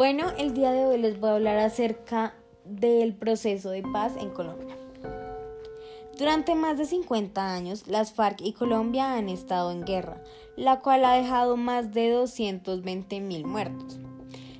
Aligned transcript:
Bueno, 0.00 0.30
el 0.38 0.54
día 0.54 0.72
de 0.72 0.86
hoy 0.86 0.96
les 0.96 1.20
voy 1.20 1.28
a 1.28 1.34
hablar 1.34 1.58
acerca 1.58 2.32
del 2.64 3.12
proceso 3.12 3.68
de 3.68 3.82
paz 3.82 4.14
en 4.18 4.30
Colombia. 4.30 4.74
Durante 6.16 6.54
más 6.54 6.78
de 6.78 6.86
50 6.86 7.52
años, 7.52 7.86
las 7.86 8.14
FARC 8.14 8.40
y 8.40 8.54
Colombia 8.54 9.12
han 9.12 9.28
estado 9.28 9.70
en 9.70 9.84
guerra, 9.84 10.24
la 10.56 10.80
cual 10.80 11.04
ha 11.04 11.16
dejado 11.16 11.58
más 11.58 11.92
de 11.92 12.08
220 12.12 13.20
mil 13.20 13.44
muertos. 13.44 14.00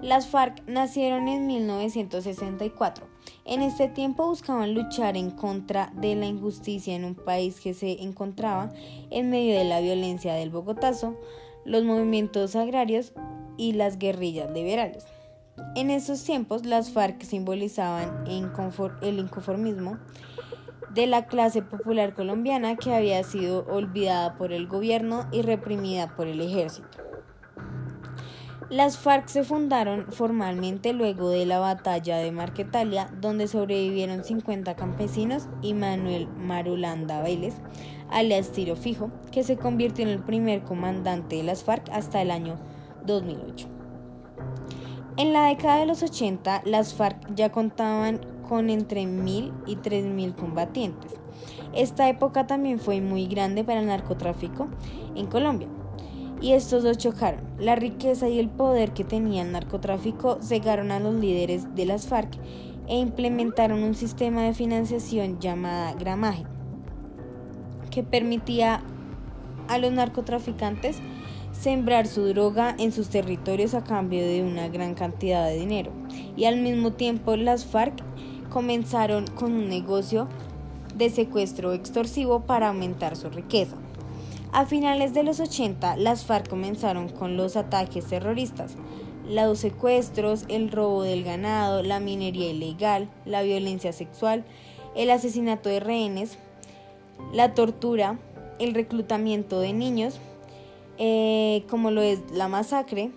Las 0.00 0.28
FARC 0.28 0.62
nacieron 0.68 1.26
en 1.26 1.48
1964. 1.48 3.04
En 3.44 3.62
este 3.62 3.88
tiempo 3.88 4.28
buscaban 4.28 4.72
luchar 4.72 5.16
en 5.16 5.32
contra 5.32 5.90
de 5.96 6.14
la 6.14 6.26
injusticia 6.26 6.94
en 6.94 7.04
un 7.04 7.16
país 7.16 7.58
que 7.58 7.74
se 7.74 8.04
encontraba 8.04 8.72
en 9.10 9.30
medio 9.30 9.58
de 9.58 9.64
la 9.64 9.80
violencia 9.80 10.34
del 10.34 10.50
Bogotazo, 10.50 11.18
los 11.64 11.82
movimientos 11.82 12.54
agrarios 12.54 13.12
y 13.56 13.72
las 13.72 13.98
guerrillas 13.98 14.52
liberales. 14.52 15.04
En 15.76 15.90
esos 15.90 16.24
tiempos, 16.24 16.66
las 16.66 16.90
FARC 16.90 17.22
simbolizaban 17.22 18.24
el 18.26 19.18
inconformismo 19.18 19.98
de 20.94 21.06
la 21.06 21.26
clase 21.26 21.62
popular 21.62 22.14
colombiana 22.14 22.76
que 22.76 22.94
había 22.94 23.22
sido 23.24 23.66
olvidada 23.66 24.36
por 24.36 24.52
el 24.52 24.66
gobierno 24.66 25.26
y 25.32 25.42
reprimida 25.42 26.14
por 26.14 26.28
el 26.28 26.40
ejército. 26.40 26.88
Las 28.70 28.98
FARC 28.98 29.28
se 29.28 29.44
fundaron 29.44 30.06
formalmente 30.10 30.92
luego 30.92 31.28
de 31.28 31.44
la 31.44 31.58
batalla 31.58 32.16
de 32.16 32.32
Marquetalia, 32.32 33.10
donde 33.20 33.46
sobrevivieron 33.46 34.24
50 34.24 34.74
campesinos 34.74 35.48
y 35.60 35.74
Manuel 35.74 36.28
Marulanda 36.28 37.20
Vélez, 37.22 37.54
alias 38.10 38.52
Tiro 38.52 38.74
Fijo, 38.74 39.10
que 39.30 39.44
se 39.44 39.56
convirtió 39.56 40.04
en 40.04 40.10
el 40.10 40.22
primer 40.22 40.62
comandante 40.62 41.36
de 41.36 41.42
las 41.42 41.62
FARC 41.62 41.90
hasta 41.90 42.22
el 42.22 42.30
año 42.30 42.56
2008. 43.04 43.73
En 45.16 45.32
la 45.32 45.46
década 45.46 45.78
de 45.78 45.86
los 45.86 46.02
80, 46.02 46.62
las 46.64 46.94
FARC 46.94 47.34
ya 47.36 47.52
contaban 47.52 48.20
con 48.48 48.68
entre 48.68 49.04
1.000 49.04 49.52
y 49.64 49.76
3.000 49.76 50.34
combatientes. 50.34 51.12
Esta 51.72 52.08
época 52.08 52.48
también 52.48 52.80
fue 52.80 53.00
muy 53.00 53.28
grande 53.28 53.62
para 53.62 53.78
el 53.78 53.86
narcotráfico 53.86 54.66
en 55.14 55.26
Colombia. 55.26 55.68
Y 56.40 56.52
estos 56.52 56.82
dos 56.82 56.98
chocaron. 56.98 57.44
La 57.60 57.76
riqueza 57.76 58.28
y 58.28 58.40
el 58.40 58.48
poder 58.48 58.92
que 58.92 59.04
tenía 59.04 59.42
el 59.42 59.52
narcotráfico 59.52 60.38
cegaron 60.42 60.90
a 60.90 60.98
los 60.98 61.14
líderes 61.14 61.72
de 61.76 61.86
las 61.86 62.08
FARC 62.08 62.36
e 62.88 62.98
implementaron 62.98 63.84
un 63.84 63.94
sistema 63.94 64.42
de 64.42 64.52
financiación 64.52 65.38
llamada 65.38 65.94
gramaje, 65.94 66.44
que 67.92 68.02
permitía 68.02 68.82
a 69.68 69.78
los 69.78 69.92
narcotraficantes 69.92 71.00
sembrar 71.58 72.06
su 72.06 72.26
droga 72.26 72.74
en 72.78 72.92
sus 72.92 73.08
territorios 73.08 73.74
a 73.74 73.84
cambio 73.84 74.22
de 74.22 74.42
una 74.42 74.68
gran 74.68 74.94
cantidad 74.94 75.46
de 75.46 75.56
dinero. 75.56 75.92
Y 76.36 76.44
al 76.44 76.60
mismo 76.60 76.92
tiempo 76.92 77.36
las 77.36 77.64
FARC 77.64 77.94
comenzaron 78.50 79.26
con 79.28 79.52
un 79.52 79.68
negocio 79.68 80.28
de 80.96 81.10
secuestro 81.10 81.72
extorsivo 81.72 82.40
para 82.40 82.68
aumentar 82.68 83.16
su 83.16 83.30
riqueza. 83.30 83.76
A 84.52 84.66
finales 84.66 85.14
de 85.14 85.24
los 85.24 85.40
80, 85.40 85.96
las 85.96 86.24
FARC 86.24 86.48
comenzaron 86.48 87.08
con 87.08 87.36
los 87.36 87.56
ataques 87.56 88.04
terroristas, 88.06 88.76
los 89.28 89.58
secuestros, 89.58 90.44
el 90.48 90.70
robo 90.70 91.02
del 91.02 91.24
ganado, 91.24 91.82
la 91.82 91.98
minería 91.98 92.50
ilegal, 92.50 93.08
la 93.24 93.42
violencia 93.42 93.92
sexual, 93.92 94.44
el 94.94 95.10
asesinato 95.10 95.68
de 95.68 95.80
rehenes, 95.80 96.38
la 97.32 97.54
tortura, 97.54 98.18
el 98.58 98.74
reclutamiento 98.74 99.60
de 99.60 99.72
niños, 99.72 100.20
eh, 100.98 101.64
como 101.68 101.90
lo 101.90 102.02
es 102.02 102.20
la 102.32 102.48
masacre, 102.48 103.10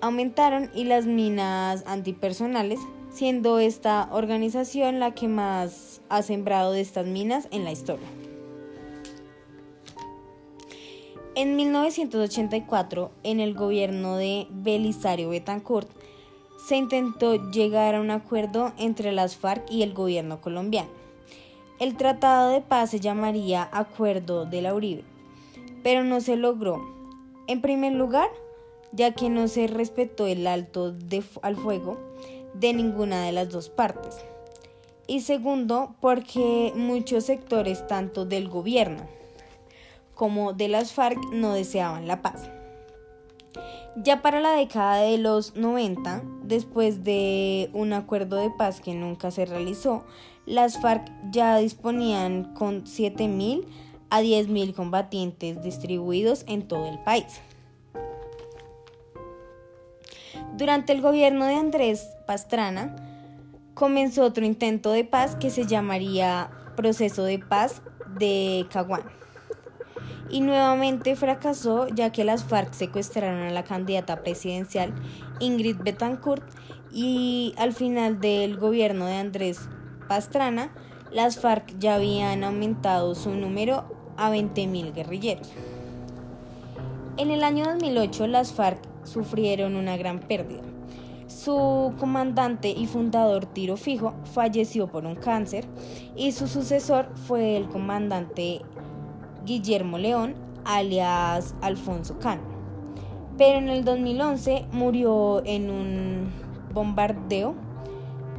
aumentaron 0.00 0.70
y 0.74 0.84
las 0.84 1.06
minas 1.06 1.84
antipersonales, 1.86 2.80
siendo 3.10 3.58
esta 3.58 4.08
organización 4.12 5.00
la 5.00 5.14
que 5.14 5.28
más 5.28 6.00
ha 6.08 6.22
sembrado 6.22 6.72
de 6.72 6.80
estas 6.80 7.06
minas 7.06 7.48
en 7.50 7.64
la 7.64 7.72
historia. 7.72 8.06
En 11.34 11.56
1984, 11.56 13.10
en 13.22 13.40
el 13.40 13.54
gobierno 13.54 14.16
de 14.16 14.46
Belisario 14.50 15.30
Betancourt, 15.30 15.88
se 16.68 16.76
intentó 16.76 17.50
llegar 17.50 17.94
a 17.94 18.00
un 18.00 18.10
acuerdo 18.10 18.72
entre 18.76 19.12
las 19.12 19.36
FARC 19.36 19.70
y 19.70 19.82
el 19.82 19.94
gobierno 19.94 20.40
colombiano. 20.40 20.90
El 21.80 21.96
tratado 21.96 22.50
de 22.50 22.60
paz 22.60 22.90
se 22.90 23.00
llamaría 23.00 23.68
Acuerdo 23.72 24.44
de 24.44 24.62
la 24.62 24.74
Uribe 24.74 25.11
pero 25.82 26.04
no 26.04 26.20
se 26.20 26.36
logró. 26.36 26.80
En 27.46 27.60
primer 27.60 27.92
lugar, 27.92 28.28
ya 28.92 29.12
que 29.12 29.30
no 29.30 29.48
se 29.48 29.66
respetó 29.66 30.26
el 30.26 30.46
alto 30.46 30.94
al 31.42 31.56
fuego 31.56 31.98
de 32.54 32.72
ninguna 32.72 33.24
de 33.24 33.32
las 33.32 33.50
dos 33.50 33.68
partes. 33.68 34.16
Y 35.06 35.20
segundo, 35.20 35.94
porque 36.00 36.72
muchos 36.76 37.24
sectores, 37.24 37.86
tanto 37.86 38.24
del 38.24 38.48
gobierno 38.48 39.06
como 40.14 40.52
de 40.52 40.68
las 40.68 40.92
FARC, 40.92 41.18
no 41.32 41.54
deseaban 41.54 42.06
la 42.06 42.22
paz. 42.22 42.48
Ya 43.96 44.22
para 44.22 44.40
la 44.40 44.52
década 44.52 44.98
de 44.98 45.18
los 45.18 45.56
90, 45.56 46.22
después 46.44 47.04
de 47.04 47.68
un 47.72 47.92
acuerdo 47.92 48.36
de 48.36 48.50
paz 48.50 48.80
que 48.80 48.94
nunca 48.94 49.30
se 49.30 49.44
realizó, 49.44 50.04
las 50.46 50.80
FARC 50.80 51.10
ya 51.30 51.56
disponían 51.56 52.54
con 52.54 52.84
7.000 52.84 53.66
a 54.12 54.20
10.000 54.20 54.74
combatientes 54.74 55.62
distribuidos 55.62 56.44
en 56.46 56.68
todo 56.68 56.86
el 56.86 56.98
país. 56.98 57.40
Durante 60.58 60.92
el 60.92 61.00
gobierno 61.00 61.46
de 61.46 61.54
Andrés 61.54 62.06
Pastrana 62.26 62.94
comenzó 63.72 64.24
otro 64.24 64.44
intento 64.44 64.92
de 64.92 65.04
paz 65.04 65.34
que 65.34 65.48
se 65.48 65.64
llamaría 65.64 66.50
Proceso 66.76 67.24
de 67.24 67.38
Paz 67.38 67.80
de 68.18 68.66
Caguán. 68.70 69.04
Y 70.28 70.42
nuevamente 70.42 71.16
fracasó 71.16 71.88
ya 71.88 72.12
que 72.12 72.24
las 72.24 72.44
FARC 72.44 72.74
secuestraron 72.74 73.40
a 73.40 73.50
la 73.50 73.64
candidata 73.64 74.22
presidencial 74.22 74.92
Ingrid 75.40 75.78
Betancourt 75.78 76.44
y 76.92 77.54
al 77.56 77.72
final 77.72 78.20
del 78.20 78.58
gobierno 78.58 79.06
de 79.06 79.14
Andrés 79.14 79.70
Pastrana 80.06 80.70
las 81.10 81.38
FARC 81.38 81.78
ya 81.78 81.94
habían 81.94 82.44
aumentado 82.44 83.14
su 83.14 83.30
número 83.30 84.01
a 84.16 84.30
20.000 84.30 84.92
guerrilleros. 84.92 85.50
En 87.16 87.30
el 87.30 87.44
año 87.44 87.64
2008 87.64 88.26
las 88.26 88.52
FARC 88.52 88.78
sufrieron 89.04 89.76
una 89.76 89.96
gran 89.96 90.20
pérdida. 90.20 90.62
Su 91.26 91.92
comandante 91.98 92.70
y 92.70 92.86
fundador 92.86 93.46
Tiro 93.46 93.76
Fijo 93.76 94.14
falleció 94.32 94.86
por 94.86 95.06
un 95.06 95.14
cáncer 95.14 95.64
y 96.14 96.32
su 96.32 96.46
sucesor 96.46 97.08
fue 97.26 97.56
el 97.56 97.68
comandante 97.68 98.60
Guillermo 99.44 99.98
León, 99.98 100.34
alias 100.64 101.54
Alfonso 101.62 102.18
Cano. 102.18 102.42
Pero 103.38 103.58
en 103.58 103.68
el 103.68 103.84
2011 103.84 104.66
murió 104.72 105.42
en 105.44 105.70
un 105.70 106.30
bombardeo 106.74 107.54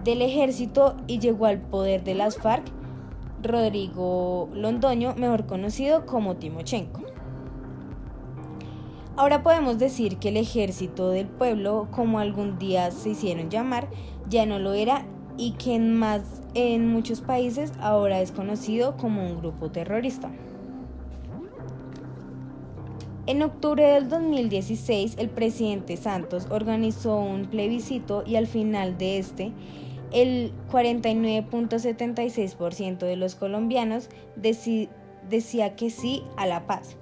del 0.04 0.22
ejército 0.22 0.96
y 1.08 1.20
llegó 1.20 1.46
al 1.46 1.60
poder 1.60 2.04
de 2.04 2.16
las 2.16 2.38
FARC 2.38 2.64
Rodrigo 3.44 4.50
Londoño, 4.54 5.16
mejor 5.16 5.46
conocido 5.46 6.06
como 6.06 6.36
Timochenko. 6.38 7.02
Ahora 9.16 9.44
podemos 9.44 9.78
decir 9.78 10.18
que 10.18 10.30
el 10.30 10.38
ejército 10.38 11.10
del 11.10 11.28
pueblo, 11.28 11.88
como 11.92 12.18
algún 12.18 12.58
día 12.58 12.90
se 12.90 13.10
hicieron 13.10 13.52
llamar, 13.52 13.88
ya 14.28 14.46
no 14.48 14.58
lo 14.58 14.74
era 14.74 15.06
y 15.38 15.52
que 15.52 15.76
en, 15.76 15.96
más, 15.96 16.42
en 16.56 16.88
muchos 16.88 17.22
países 17.22 17.74
ahora 17.80 18.22
es 18.22 18.32
conocido 18.32 18.98
como 18.98 19.24
un 19.24 19.38
grupo 19.38 19.70
terrorista. 19.70 20.32
En 23.26 23.42
octubre 23.42 23.84
del 23.84 24.10
2016, 24.10 25.16
el 25.18 25.30
presidente 25.30 25.96
Santos 25.96 26.48
organizó 26.50 27.20
un 27.20 27.46
plebiscito 27.46 28.24
y 28.26 28.36
al 28.36 28.48
final 28.48 28.98
de 28.98 29.18
este, 29.18 29.54
el 30.14 30.54
49.76% 30.72 33.00
de 33.00 33.16
los 33.16 33.36
colombianos 33.36 34.10
decía 34.36 35.76
que 35.76 35.90
sí 35.90 36.24
a 36.38 36.46
la 36.46 36.68
paz. 36.68 36.96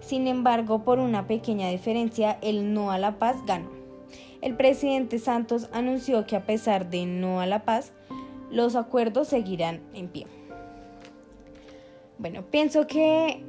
Sin 0.00 0.26
embargo, 0.26 0.84
por 0.84 0.98
una 0.98 1.26
pequeña 1.26 1.70
diferencia, 1.70 2.38
el 2.42 2.74
no 2.74 2.90
a 2.90 2.98
la 2.98 3.18
paz 3.18 3.36
ganó. 3.46 3.70
El 4.42 4.54
presidente 4.54 5.18
Santos 5.18 5.70
anunció 5.72 6.26
que 6.26 6.36
a 6.36 6.44
pesar 6.44 6.90
de 6.90 7.06
no 7.06 7.40
a 7.40 7.46
la 7.46 7.64
paz, 7.64 7.92
los 8.50 8.76
acuerdos 8.76 9.28
seguirán 9.28 9.80
en 9.94 10.08
pie. 10.08 10.26
Bueno, 12.18 12.44
pienso 12.50 12.86
que 12.86 13.42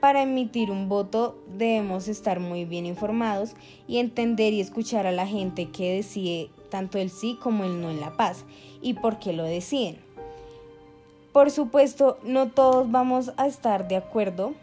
para 0.00 0.22
emitir 0.22 0.70
un 0.70 0.88
voto 0.88 1.42
debemos 1.56 2.08
estar 2.08 2.38
muy 2.38 2.64
bien 2.64 2.86
informados 2.86 3.54
y 3.88 3.98
entender 3.98 4.52
y 4.52 4.60
escuchar 4.60 5.06
a 5.06 5.12
la 5.12 5.26
gente 5.26 5.70
que 5.70 5.96
decide 5.96 6.50
tanto 6.74 6.98
el 6.98 7.08
sí 7.08 7.38
como 7.40 7.62
el 7.62 7.80
no 7.80 7.88
en 7.88 8.00
la 8.00 8.16
paz 8.16 8.44
y 8.82 8.94
por 8.94 9.20
qué 9.20 9.32
lo 9.32 9.44
deciden. 9.44 9.96
Por 11.32 11.52
supuesto, 11.52 12.18
no 12.24 12.48
todos 12.48 12.90
vamos 12.90 13.30
a 13.36 13.46
estar 13.46 13.86
de 13.86 13.94
acuerdo 13.94 14.54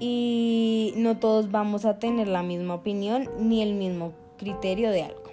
y 0.00 0.94
no 0.96 1.18
todos 1.18 1.50
vamos 1.50 1.84
a 1.84 1.98
tener 1.98 2.28
la 2.28 2.42
misma 2.42 2.72
opinión 2.72 3.28
ni 3.38 3.60
el 3.60 3.74
mismo 3.74 4.14
criterio 4.38 4.90
de 4.90 5.02
algo. 5.02 5.23